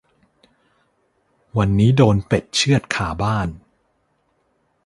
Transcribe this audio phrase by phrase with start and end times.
[1.57, 3.49] วันนี้โดนเป็ดเชือดคาบ้าน